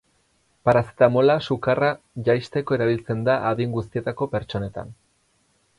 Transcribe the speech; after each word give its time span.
Parazetamola 0.67 1.35
sukarra 1.47 1.91
jaisteko 2.31 2.77
erabiltzen 2.79 3.23
da 3.29 3.37
adin 3.53 3.79
guztietako 3.79 4.31
pertsonetan. 4.35 4.93